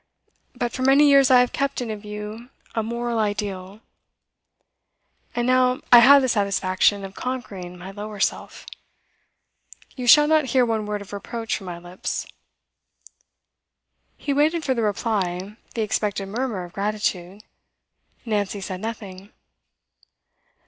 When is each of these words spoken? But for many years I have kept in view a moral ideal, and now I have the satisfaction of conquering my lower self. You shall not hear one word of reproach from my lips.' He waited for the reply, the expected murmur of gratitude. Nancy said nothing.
But 0.55 0.71
for 0.71 0.81
many 0.81 1.07
years 1.07 1.29
I 1.29 1.41
have 1.41 1.51
kept 1.53 1.79
in 1.79 1.95
view 1.99 2.49
a 2.73 2.81
moral 2.81 3.19
ideal, 3.19 3.81
and 5.35 5.45
now 5.45 5.81
I 5.91 5.99
have 5.99 6.23
the 6.23 6.27
satisfaction 6.27 7.05
of 7.05 7.13
conquering 7.13 7.77
my 7.77 7.91
lower 7.91 8.19
self. 8.19 8.65
You 9.95 10.07
shall 10.07 10.27
not 10.27 10.45
hear 10.57 10.65
one 10.65 10.87
word 10.87 11.03
of 11.03 11.13
reproach 11.13 11.55
from 11.55 11.67
my 11.67 11.77
lips.' 11.77 12.25
He 14.17 14.33
waited 14.33 14.65
for 14.65 14.73
the 14.73 14.81
reply, 14.81 15.55
the 15.75 15.83
expected 15.83 16.29
murmur 16.29 16.63
of 16.63 16.73
gratitude. 16.73 17.43
Nancy 18.25 18.59
said 18.59 18.81
nothing. 18.81 19.31